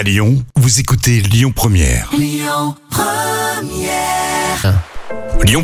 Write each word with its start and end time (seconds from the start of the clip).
À 0.00 0.02
Lyon, 0.02 0.42
vous 0.56 0.80
écoutez 0.80 1.20
Lyon 1.20 1.52
Première. 1.54 2.10
Lyon 2.16 2.74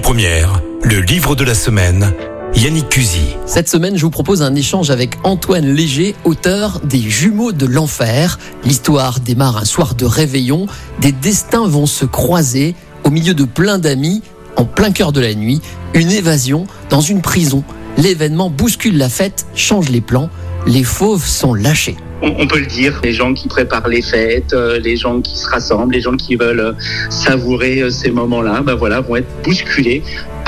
Première, 0.02 0.60
le 0.82 1.00
livre 1.00 1.34
de 1.34 1.42
la 1.42 1.54
semaine. 1.54 2.12
Yannick 2.54 2.90
Cusy. 2.90 3.28
Cette 3.46 3.70
semaine, 3.70 3.96
je 3.96 4.02
vous 4.02 4.10
propose 4.10 4.42
un 4.42 4.54
échange 4.54 4.90
avec 4.90 5.14
Antoine 5.24 5.72
Léger, 5.72 6.14
auteur 6.24 6.80
des 6.80 7.00
Jumeaux 7.00 7.52
de 7.52 7.64
l'Enfer. 7.64 8.38
L'histoire 8.62 9.20
démarre 9.20 9.56
un 9.56 9.64
soir 9.64 9.94
de 9.94 10.04
réveillon. 10.04 10.66
Des 11.00 11.12
destins 11.12 11.66
vont 11.66 11.86
se 11.86 12.04
croiser 12.04 12.74
au 13.04 13.10
milieu 13.10 13.32
de 13.32 13.44
plein 13.44 13.78
d'amis, 13.78 14.22
en 14.56 14.66
plein 14.66 14.92
cœur 14.92 15.12
de 15.12 15.20
la 15.22 15.32
nuit. 15.32 15.62
Une 15.94 16.10
évasion 16.10 16.66
dans 16.90 17.00
une 17.00 17.22
prison. 17.22 17.64
L'événement 17.96 18.50
bouscule 18.50 18.98
la 18.98 19.08
fête, 19.08 19.46
change 19.54 19.88
les 19.88 20.02
plans. 20.02 20.28
Les 20.66 20.84
fauves 20.84 21.24
sont 21.24 21.54
lâchés. 21.54 21.96
On, 22.22 22.46
peut 22.46 22.58
le 22.58 22.66
dire, 22.66 23.00
les 23.04 23.12
gens 23.12 23.34
qui 23.34 23.48
préparent 23.48 23.88
les 23.88 24.02
fêtes, 24.02 24.52
euh, 24.52 24.78
les 24.78 24.96
gens 24.96 25.20
qui 25.20 25.36
se 25.36 25.48
rassemblent, 25.48 25.92
les 25.92 26.00
gens 26.00 26.16
qui 26.16 26.36
veulent 26.36 26.60
euh, 26.60 26.72
savourer 27.10 27.80
euh, 27.80 27.90
ces 27.90 28.10
moments-là, 28.10 28.62
ben 28.62 28.74
voilà, 28.74 29.00
vont 29.00 29.16
être 29.16 29.28
bousculés 29.42 30.02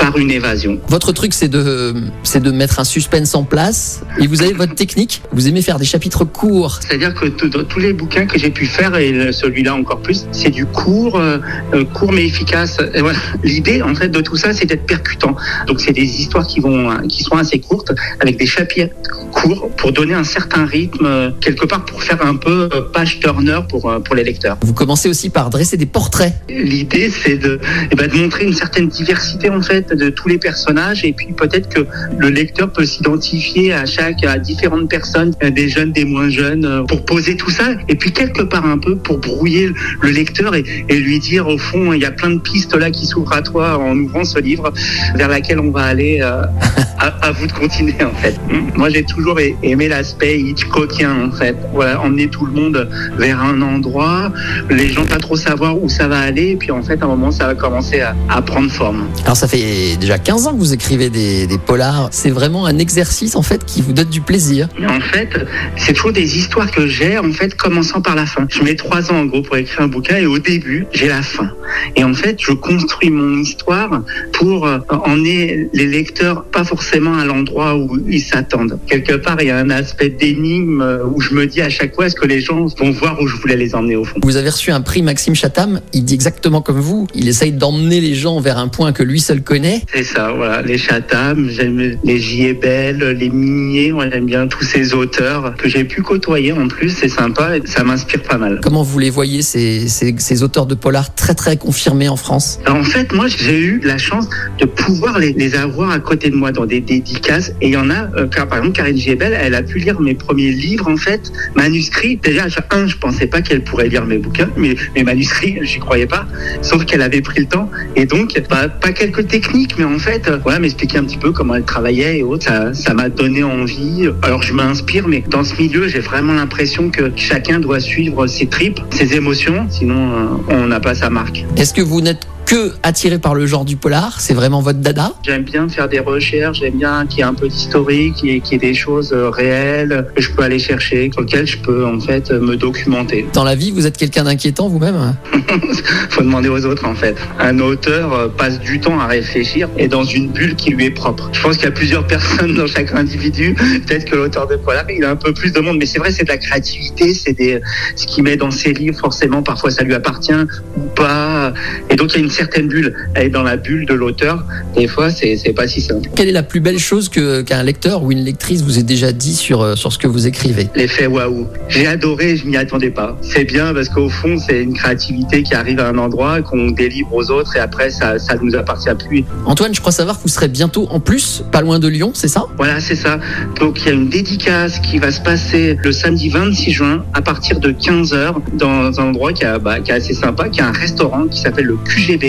par 0.09 0.17
une 0.17 0.31
évasion. 0.31 0.79
Votre 0.87 1.11
truc, 1.11 1.33
c'est 1.35 1.47
de, 1.47 1.93
c'est 2.23 2.41
de 2.41 2.51
mettre 2.51 2.79
un 2.79 2.83
suspense 2.83 3.35
en 3.35 3.43
place. 3.43 4.01
Et 4.19 4.25
vous 4.25 4.41
avez 4.41 4.53
votre 4.53 4.73
technique. 4.73 5.21
Vous 5.31 5.47
aimez 5.47 5.61
faire 5.61 5.77
des 5.77 5.85
chapitres 5.85 6.25
courts. 6.25 6.79
C'est-à-dire 6.81 7.13
que 7.13 7.27
tous 7.27 7.79
les 7.79 7.93
bouquins 7.93 8.25
que 8.25 8.39
j'ai 8.39 8.49
pu 8.49 8.65
faire, 8.65 8.95
et 8.97 9.31
celui-là 9.31 9.75
encore 9.75 10.01
plus, 10.01 10.25
c'est 10.31 10.49
du 10.49 10.65
court, 10.65 11.17
euh, 11.17 11.37
euh, 11.75 11.83
court 11.85 12.11
mais 12.11 12.25
efficace. 12.25 12.77
Et 12.95 13.01
voilà. 13.01 13.19
L'idée, 13.43 13.83
en 13.83 13.93
fait, 13.93 14.09
de 14.09 14.21
tout 14.21 14.35
ça, 14.35 14.51
c'est 14.51 14.65
d'être 14.65 14.87
percutant. 14.87 15.35
Donc, 15.67 15.79
c'est 15.79 15.93
des 15.93 16.09
histoires 16.21 16.47
qui 16.47 16.59
vont, 16.59 16.89
euh, 16.89 16.95
qui 17.07 17.21
sont 17.21 17.35
assez 17.35 17.59
courtes, 17.59 17.91
avec 18.19 18.37
des 18.37 18.47
chapitres 18.47 18.95
courts, 19.31 19.69
pour 19.77 19.91
donner 19.91 20.15
un 20.15 20.23
certain 20.23 20.65
rythme, 20.65 21.35
quelque 21.39 21.65
part, 21.67 21.85
pour 21.85 22.01
faire 22.01 22.25
un 22.25 22.35
peu 22.35 22.67
page 22.93 23.19
turner 23.19 23.59
pour, 23.69 23.93
pour 24.03 24.15
les 24.15 24.23
lecteurs. 24.23 24.57
Vous 24.61 24.73
commencez 24.73 25.07
aussi 25.07 25.29
par 25.29 25.51
dresser 25.51 25.77
des 25.77 25.85
portraits. 25.85 26.33
L'idée, 26.49 27.11
c'est 27.11 27.37
de, 27.37 27.59
eh 27.91 27.95
ben, 27.95 28.07
de 28.07 28.15
montrer 28.15 28.45
une 28.45 28.55
certaine 28.55 28.87
diversité 28.87 29.49
en 29.51 29.61
fait 29.61 29.98
de 29.99 30.09
tous 30.09 30.27
les 30.27 30.37
personnages, 30.37 31.05
et 31.05 31.13
puis 31.13 31.27
peut-être 31.33 31.69
que 31.69 31.85
le 32.17 32.29
lecteur 32.29 32.71
peut 32.71 32.85
s'identifier 32.85 33.73
à 33.73 33.85
chaque, 33.85 34.23
à 34.25 34.37
différentes 34.37 34.89
personnes, 34.89 35.33
des 35.41 35.69
jeunes, 35.69 35.91
des 35.91 36.05
moins 36.05 36.29
jeunes, 36.29 36.65
euh, 36.65 36.83
pour 36.83 37.05
poser 37.05 37.35
tout 37.37 37.51
ça, 37.51 37.67
et 37.87 37.95
puis 37.95 38.11
quelque 38.11 38.43
part 38.43 38.65
un 38.65 38.77
peu 38.77 38.95
pour 38.95 39.19
brouiller 39.19 39.69
le 40.01 40.09
lecteur 40.09 40.55
et, 40.55 40.63
et 40.89 40.95
lui 40.95 41.19
dire 41.19 41.47
au 41.47 41.57
fond, 41.57 41.93
il 41.93 42.01
y 42.01 42.05
a 42.05 42.11
plein 42.11 42.31
de 42.31 42.39
pistes 42.39 42.75
là 42.75 42.89
qui 42.89 43.05
s'ouvrent 43.05 43.33
à 43.33 43.41
toi 43.41 43.77
en 43.77 43.95
ouvrant 43.97 44.23
ce 44.23 44.39
livre, 44.39 44.73
vers 45.15 45.27
laquelle 45.27 45.59
on 45.59 45.71
va 45.71 45.83
aller. 45.83 46.19
euh, 46.21 46.41
à, 46.99 47.07
à 47.25 47.31
vous 47.31 47.47
de 47.47 47.51
continuer 47.51 48.03
en 48.03 48.13
fait. 48.13 48.35
Moi, 48.75 48.89
j'ai 48.89 49.03
toujours 49.03 49.39
aimé 49.63 49.87
l'aspect 49.87 50.39
Hitchcockien 50.39 51.29
en 51.29 51.31
fait. 51.31 51.55
Voilà, 51.73 51.99
emmener 52.01 52.27
tout 52.27 52.45
le 52.45 52.51
monde 52.51 52.89
vers 53.17 53.41
un 53.41 53.61
endroit, 53.61 54.31
les 54.69 54.89
gens 54.89 55.05
pas 55.05 55.17
trop 55.17 55.35
savoir 55.35 55.81
où 55.81 55.89
ça 55.89 56.07
va 56.07 56.19
aller, 56.19 56.49
et 56.51 56.55
puis 56.55 56.71
en 56.71 56.83
fait, 56.83 57.01
à 57.01 57.05
un 57.05 57.09
moment, 57.09 57.31
ça 57.31 57.47
va 57.47 57.55
commencer 57.55 58.01
à, 58.01 58.15
à 58.29 58.41
prendre 58.41 58.69
forme. 58.69 59.07
Alors 59.23 59.37
ça 59.37 59.47
fait 59.47 59.97
déjà 59.99 60.17
15 60.17 60.47
ans 60.47 60.53
que 60.53 60.59
vous 60.59 60.73
écrivez 60.73 61.09
des, 61.09 61.47
des 61.47 61.57
polars. 61.57 62.09
C'est 62.11 62.29
vraiment 62.29 62.65
un 62.65 62.77
exercice 62.77 63.35
en 63.35 63.41
fait 63.41 63.65
qui 63.65 63.81
vous 63.81 63.93
donne 63.93 64.09
du 64.09 64.21
plaisir. 64.21 64.67
Mais 64.79 64.87
en 64.87 64.99
fait, 64.99 65.29
c'est 65.77 65.93
toujours 65.93 66.11
des 66.11 66.37
histoires 66.37 66.69
que 66.71 66.87
j'ai, 66.87 67.17
en 67.17 67.31
fait, 67.31 67.55
commençant 67.55 68.01
par 68.01 68.15
la 68.15 68.25
fin. 68.25 68.45
Je 68.49 68.61
mets 68.63 68.75
trois 68.75 69.11
ans, 69.11 69.19
en 69.19 69.25
gros, 69.25 69.41
pour 69.41 69.57
écrire 69.57 69.81
un 69.81 69.87
bouquin, 69.87 70.17
et 70.17 70.25
au 70.25 70.39
début, 70.39 70.85
j'ai 70.91 71.07
la 71.07 71.21
fin. 71.21 71.49
Et 71.95 72.03
en 72.03 72.13
fait, 72.13 72.37
je 72.39 72.51
construis 72.51 73.09
mon 73.09 73.37
histoire 73.37 74.01
pour 74.33 74.67
euh, 74.67 74.79
emmener 74.89 75.69
les 75.73 75.85
lecteurs 75.85 76.43
pas 76.45 76.63
forcément 76.63 76.88
à 76.93 77.25
l'endroit 77.25 77.75
où 77.77 77.97
ils 78.09 78.21
s'attendent. 78.21 78.79
Quelque 78.87 79.13
part, 79.13 79.37
il 79.41 79.47
y 79.47 79.51
a 79.51 79.57
un 79.57 79.69
aspect 79.69 80.09
d'énigme 80.09 80.81
euh, 80.81 81.05
où 81.05 81.21
je 81.21 81.33
me 81.33 81.45
dis 81.45 81.61
à 81.61 81.69
chaque 81.69 81.95
fois, 81.95 82.07
est-ce 82.07 82.15
que 82.15 82.27
les 82.27 82.41
gens 82.41 82.65
vont 82.65 82.91
voir 82.91 83.21
où 83.21 83.27
je 83.27 83.35
voulais 83.37 83.55
les 83.57 83.75
emmener 83.75 83.95
au 83.95 84.03
fond? 84.03 84.19
Vous 84.23 84.37
avez 84.37 84.49
reçu 84.49 84.71
un 84.71 84.81
prix 84.81 85.01
Maxime 85.01 85.35
Chatham. 85.35 85.81
Il 85.93 86.05
dit 86.05 86.13
exactement 86.13 86.61
comme 86.61 86.79
vous. 86.79 87.07
Il 87.13 87.27
essaye 87.27 87.51
d'emmener 87.51 88.01
les 88.01 88.15
gens 88.15 88.39
vers 88.39 88.57
un 88.57 88.67
point 88.67 88.91
que 88.91 89.03
lui 89.03 89.19
seul 89.19 89.41
connaît. 89.43 89.81
C'est 89.93 90.03
ça, 90.03 90.31
voilà. 90.31 90.61
Les 90.61 90.77
Chatham, 90.77 91.49
j'aime 91.49 91.77
les. 92.03 92.19
Bell, 92.53 93.17
les 93.19 93.29
Minier, 93.29 93.93
j'aime 94.11 94.25
bien 94.25 94.47
tous 94.47 94.63
ces 94.63 94.93
auteurs 94.93 95.55
que 95.57 95.69
j'ai 95.69 95.83
pu 95.83 96.01
côtoyer 96.01 96.51
en 96.51 96.67
plus, 96.67 96.89
c'est 96.89 97.09
sympa 97.09 97.57
et 97.57 97.61
ça 97.65 97.83
m'inspire 97.83 98.23
pas 98.23 98.37
mal. 98.37 98.59
Comment 98.63 98.83
vous 98.83 98.99
les 98.99 99.09
voyez 99.09 99.41
ces, 99.41 99.87
ces, 99.87 100.15
ces 100.17 100.43
auteurs 100.43 100.65
de 100.65 100.75
polars 100.75 101.13
très 101.15 101.33
très 101.35 101.57
confirmés 101.57 102.09
en 102.09 102.15
France? 102.15 102.59
Alors, 102.65 102.79
en 102.79 102.83
fait, 102.83 103.13
moi, 103.13 103.27
j'ai 103.27 103.59
eu 103.59 103.81
la 103.83 103.97
chance 103.97 104.27
de 104.59 104.65
pouvoir 104.65 105.19
les, 105.19 105.33
les 105.33 105.55
avoir 105.55 105.91
à 105.91 105.99
côté 105.99 106.29
de 106.29 106.35
moi 106.35 106.51
dans 106.51 106.65
des 106.65 106.78
dédicaces. 106.81 107.53
Et 107.61 107.67
il 107.67 107.73
y 107.73 107.77
en 107.77 107.89
a, 107.89 108.09
euh, 108.15 108.27
car, 108.27 108.47
par 108.47 108.59
exemple, 108.59 108.75
Karine 108.77 108.97
Giebel, 108.97 109.37
elle 109.39 109.55
a 109.55 109.63
pu 109.63 109.79
lire 109.79 109.99
mes 109.99 110.13
premiers 110.13 110.51
livres, 110.51 110.87
en 110.87 110.97
fait, 110.97 111.31
manuscrits. 111.55 112.17
Déjà, 112.17 112.45
un, 112.71 112.87
je 112.87 112.97
pensais 112.97 113.27
pas 113.27 113.41
qu'elle 113.41 113.63
pourrait 113.63 113.87
lire 113.87 114.05
mes 114.05 114.17
bouquins, 114.17 114.49
mais 114.57 114.75
mes 114.95 115.03
manuscrits, 115.03 115.59
j'y 115.63 115.79
croyais 115.79 116.07
pas. 116.07 116.25
Sauf 116.61 116.85
qu'elle 116.85 117.01
avait 117.01 117.21
pris 117.21 117.41
le 117.41 117.45
temps. 117.47 117.69
Et 117.95 118.05
donc, 118.05 118.41
bah, 118.49 118.69
pas 118.69 118.91
quelques 118.91 119.27
techniques, 119.27 119.75
mais 119.77 119.85
en 119.85 119.99
fait, 119.99 120.27
euh, 120.27 120.39
voilà, 120.43 120.59
m'expliquer 120.59 120.97
un 120.97 121.03
petit 121.03 121.17
peu 121.17 121.31
comment 121.31 121.55
elle 121.55 121.63
travaillait 121.63 122.19
et 122.19 122.23
autres. 122.23 122.45
Ça, 122.45 122.73
ça 122.73 122.93
m'a 122.93 123.09
donné 123.09 123.43
envie. 123.43 124.09
Alors, 124.21 124.41
je 124.41 124.53
m'inspire, 124.53 125.07
mais 125.07 125.23
dans 125.29 125.43
ce 125.43 125.55
milieu, 125.55 125.87
j'ai 125.87 125.99
vraiment 125.99 126.33
l'impression 126.33 126.89
que 126.89 127.11
chacun 127.15 127.59
doit 127.59 127.79
suivre 127.79 128.27
ses 128.27 128.47
tripes, 128.47 128.79
ses 128.91 129.15
émotions. 129.15 129.67
Sinon, 129.69 130.11
euh, 130.11 130.25
on 130.49 130.67
n'a 130.67 130.79
pas 130.79 130.95
sa 130.95 131.09
marque. 131.09 131.45
Est-ce 131.57 131.73
que 131.73 131.81
vous 131.81 132.01
n'êtes 132.01 132.27
que 132.49 132.73
attiré 132.81 133.19
par 133.19 133.35
le 133.35 133.45
genre 133.45 133.63
du 133.63 133.75
polar 133.75 134.19
C'est 134.19 134.33
vraiment 134.33 134.59
votre 134.59 134.79
dada 134.79 135.13
J'aime 135.23 135.43
bien 135.43 135.69
faire 135.69 135.87
des 135.87 135.99
recherches, 135.99 136.61
j'aime 136.61 136.79
bien 136.79 137.05
qu'il 137.05 137.19
y 137.19 137.21
ait 137.21 137.25
un 137.25 137.35
peu 137.35 137.47
d'historique, 137.47 138.15
qu'il 138.15 138.31
y 138.31 138.41
qu'il 138.41 138.53
y 138.53 138.55
ait 138.55 138.69
des 138.69 138.73
choses 138.73 139.13
euh, 139.13 139.29
réelles 139.29 140.07
que 140.15 140.21
je 140.23 140.31
peux 140.31 140.41
aller 140.41 140.57
chercher, 140.57 141.11
sur 141.13 141.21
lesquelles 141.21 141.45
je 141.45 141.59
peux 141.59 141.85
en 141.85 141.99
fait 141.99 142.31
me 142.31 142.55
documenter. 142.55 143.27
Dans 143.33 143.43
la 143.43 143.53
vie, 143.53 143.69
vous 143.69 143.85
êtes 143.85 143.97
quelqu'un 143.97 144.23
d'inquiétant 144.23 144.67
vous-même? 144.67 145.15
Faut 146.09 146.23
demander 146.23 146.49
aux 146.49 146.65
autres 146.65 146.87
en 146.87 146.95
fait. 146.95 147.15
Un 147.39 147.59
auteur 147.59 148.13
euh, 148.13 148.27
passe 148.29 148.59
du 148.59 148.79
temps 148.79 148.99
à 148.99 149.05
réfléchir 149.05 149.69
et 149.77 149.87
dans 149.87 150.03
une 150.03 150.29
bulle 150.29 150.55
qui 150.55 150.71
lui 150.71 150.85
est 150.85 150.91
propre. 150.91 151.29
Je 151.31 151.41
pense 151.43 151.55
qu'il 151.57 151.65
y 151.65 151.69
a 151.69 151.71
plusieurs 151.71 152.07
personnes 152.15 152.55
dans 152.55 152.65
chaque 152.65 152.91
individu. 152.93 153.53
Peut-être 153.85 154.05
que 154.05 154.15
l'auteur 154.15 154.47
de 154.47 154.55
polar, 154.55 154.85
il 154.89 155.03
a 155.05 155.11
un 155.11 155.15
peu 155.15 155.35
plus 155.35 155.53
de 155.53 155.59
monde, 155.59 155.77
mais 155.77 155.85
c'est 155.85 155.99
vrai, 155.99 156.09
c'est 156.11 156.23
de 156.23 156.29
la 156.29 156.37
créativité, 156.37 157.13
c'est 157.13 157.33
des 157.33 157.61
ce 157.95 158.07
qu'il 158.07 158.23
met 158.23 158.37
dans 158.37 158.49
ses 158.49 158.73
livres. 158.73 158.97
Forcément, 158.99 159.43
parfois 159.43 159.69
ça 159.69 159.83
lui 159.83 159.93
appartient 159.93 160.33
ou 160.33 160.81
pas. 160.95 161.53
Et 161.91 161.95
donc 161.95 162.15
il 162.15 162.17
y 162.17 162.21
a 162.21 162.23
une 162.23 162.38
certaine 162.39 162.67
bulle. 162.67 162.93
Elle 163.15 163.27
est 163.27 163.29
dans 163.29 163.43
la 163.43 163.57
bulle 163.57 163.85
de 163.85 163.93
l'auteur. 163.93 164.45
Des 164.75 164.87
fois, 164.87 165.09
c'est 165.09 165.53
pas 165.53 165.67
si 165.67 165.81
simple. 165.81 166.09
Quelle 166.15 166.29
est 166.29 166.33
la 166.33 166.43
plus 166.43 166.61
belle 166.61 166.79
chose 166.79 167.09
qu'un 167.09 167.63
lecteur 167.63 168.03
ou 168.03 168.11
une 168.11 168.23
lectrice 168.23 168.61
vous 168.61 168.79
ait 168.79 168.83
déjà 168.83 169.11
dit 169.11 169.35
sur, 169.35 169.61
euh, 169.61 169.75
sur 169.75 169.91
ce 169.91 169.97
que 169.97 170.07
vous 170.07 170.25
écrivez? 170.25 170.69
L'effet 170.75 171.07
waouh. 171.07 171.47
J'ai 171.67 171.85
adoré, 171.85 172.37
je 172.37 172.45
m'y 172.45 172.55
attendais 172.55 172.91
pas. 172.91 173.17
C'est 173.21 173.43
bien 173.43 173.73
parce 173.73 173.89
qu'au 173.89 174.09
fond, 174.09 174.37
c'est 174.37 174.63
une 174.63 174.73
créativité 174.73 175.43
qui 175.43 175.53
arrive 175.53 175.79
à 175.79 175.89
un 175.89 175.97
endroit, 175.97 176.41
qu'on 176.41 176.71
délivre 176.71 177.13
aux 177.13 177.29
autres 177.29 177.55
et 177.57 177.59
après, 177.59 177.89
ça, 177.89 178.17
ça 178.19 178.35
nous 178.41 178.55
appartient 178.55 178.89
plus. 179.07 179.25
Antoine, 179.45 179.73
je 179.73 179.81
crois 179.81 179.91
savoir 179.91 180.17
que 180.17 180.23
vous 180.23 180.29
serez 180.29 180.47
bientôt 180.47 180.87
en 180.89 180.99
plus, 180.99 181.43
pas 181.51 181.61
loin 181.61 181.79
de 181.79 181.87
Lyon, 181.87 182.11
c'est 182.13 182.27
ça? 182.27 182.45
Voilà, 182.57 182.79
c'est 182.79 182.95
ça. 182.95 183.19
Donc, 183.59 183.81
il 183.81 183.87
y 183.87 183.89
a 183.89 183.93
une 183.93 184.09
dédicace 184.09 184.79
qui 184.79 184.97
va 184.97 185.11
se 185.11 185.21
passer 185.21 185.77
le 185.83 185.91
samedi 185.91 186.29
26 186.29 186.71
juin 186.71 187.03
à 187.13 187.21
partir 187.21 187.59
de 187.59 187.71
15h 187.71 188.35
dans 188.53 188.99
un 188.99 189.03
endroit 189.03 189.33
qui, 189.33 189.43
a, 189.43 189.59
bah, 189.59 189.79
qui 189.81 189.91
est 189.91 189.95
assez 189.95 190.13
sympa, 190.13 190.47
qui 190.47 190.61
a 190.61 190.67
un 190.67 190.71
restaurant 190.71 191.27
qui 191.27 191.39
s'appelle 191.41 191.65
le 191.65 191.77
QGB, 191.77 192.28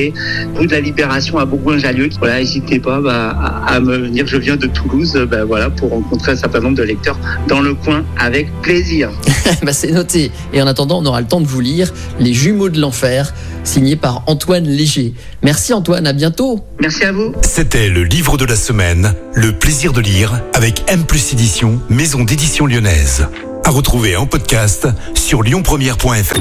rue 0.56 0.66
de 0.66 0.72
la 0.72 0.80
Libération 0.80 1.38
à 1.38 1.44
Bourgoin-Jallieu. 1.44 2.08
Voilà, 2.18 2.38
n'hésitez 2.38 2.78
pas 2.80 3.00
bah, 3.00 3.30
à, 3.30 3.74
à 3.74 3.80
me 3.80 3.96
venir. 3.96 4.26
Je 4.26 4.36
viens 4.36 4.56
de 4.56 4.66
Toulouse, 4.66 5.16
bah, 5.30 5.44
voilà, 5.44 5.70
pour 5.70 5.90
rencontrer 5.90 6.32
un 6.32 6.36
certain 6.36 6.60
nombre 6.60 6.76
de 6.76 6.82
lecteurs 6.82 7.18
dans 7.48 7.60
le 7.60 7.74
coin 7.74 8.04
avec 8.18 8.48
plaisir. 8.62 9.10
bah, 9.62 9.72
C'est 9.72 9.92
noté. 9.92 10.30
Et 10.52 10.62
en 10.62 10.66
attendant, 10.66 11.00
on 11.02 11.06
aura 11.06 11.20
le 11.20 11.26
temps 11.26 11.40
de 11.40 11.46
vous 11.46 11.60
lire 11.60 11.92
Les 12.18 12.32
Jumeaux 12.32 12.68
de 12.68 12.80
l'Enfer, 12.80 13.32
signé 13.64 13.96
par 13.96 14.22
Antoine 14.26 14.64
Léger. 14.64 15.14
Merci 15.42 15.72
Antoine, 15.72 16.06
à 16.06 16.12
bientôt 16.12 16.60
Merci 16.80 17.04
à 17.04 17.12
vous. 17.12 17.32
C'était 17.42 17.88
le 17.88 18.04
livre 18.04 18.36
de 18.36 18.44
la 18.44 18.56
semaine, 18.56 19.14
Le 19.34 19.52
plaisir 19.52 19.92
de 19.92 20.00
lire 20.00 20.40
avec 20.54 20.82
M 20.88 21.04
plus 21.04 21.32
édition, 21.32 21.80
maison 21.88 22.24
d'édition 22.24 22.66
lyonnaise. 22.66 23.26
À 23.64 23.70
retrouver 23.70 24.16
en 24.16 24.26
podcast 24.26 24.88
sur 25.14 25.42
lyonpremière.fr. 25.42 26.40